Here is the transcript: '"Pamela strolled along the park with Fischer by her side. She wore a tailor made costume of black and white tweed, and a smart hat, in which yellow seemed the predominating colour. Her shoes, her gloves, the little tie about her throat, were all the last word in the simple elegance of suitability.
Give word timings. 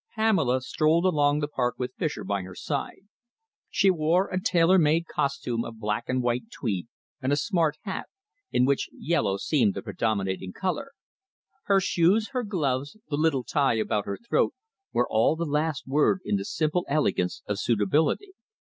'"Pamela 0.15 0.61
strolled 0.61 1.05
along 1.05 1.41
the 1.41 1.47
park 1.47 1.75
with 1.77 1.93
Fischer 1.93 2.23
by 2.23 2.41
her 2.41 2.55
side. 2.55 3.05
She 3.69 3.91
wore 3.91 4.29
a 4.31 4.41
tailor 4.41 4.79
made 4.79 5.05
costume 5.05 5.63
of 5.63 5.77
black 5.77 6.05
and 6.07 6.23
white 6.23 6.49
tweed, 6.49 6.87
and 7.21 7.31
a 7.31 7.35
smart 7.35 7.77
hat, 7.83 8.07
in 8.51 8.65
which 8.65 8.89
yellow 8.91 9.37
seemed 9.37 9.75
the 9.75 9.83
predominating 9.83 10.53
colour. 10.53 10.93
Her 11.65 11.79
shoes, 11.79 12.29
her 12.31 12.43
gloves, 12.43 12.97
the 13.09 13.15
little 13.15 13.43
tie 13.43 13.75
about 13.75 14.07
her 14.07 14.17
throat, 14.17 14.55
were 14.91 15.07
all 15.07 15.35
the 15.35 15.45
last 15.45 15.85
word 15.85 16.21
in 16.25 16.35
the 16.35 16.45
simple 16.45 16.83
elegance 16.89 17.43
of 17.45 17.59
suitability. 17.59 18.31